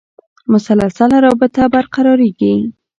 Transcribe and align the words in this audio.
مسلسله 0.51 1.15
رابطه 1.25 1.61
برقرارېږي. 1.73 2.53